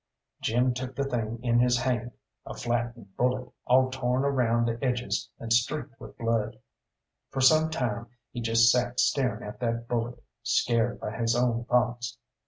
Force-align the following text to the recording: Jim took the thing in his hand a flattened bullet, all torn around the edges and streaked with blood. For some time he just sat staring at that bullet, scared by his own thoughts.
Jim 0.41 0.73
took 0.73 0.95
the 0.95 1.03
thing 1.03 1.39
in 1.43 1.59
his 1.59 1.77
hand 1.77 2.11
a 2.43 2.55
flattened 2.55 3.15
bullet, 3.17 3.51
all 3.67 3.91
torn 3.91 4.25
around 4.25 4.65
the 4.65 4.83
edges 4.83 5.29
and 5.37 5.53
streaked 5.53 5.99
with 5.99 6.17
blood. 6.17 6.57
For 7.29 7.39
some 7.39 7.69
time 7.69 8.07
he 8.31 8.41
just 8.41 8.71
sat 8.71 8.99
staring 8.99 9.47
at 9.47 9.59
that 9.59 9.87
bullet, 9.87 10.23
scared 10.41 10.99
by 10.99 11.15
his 11.15 11.35
own 11.35 11.65
thoughts. 11.65 12.17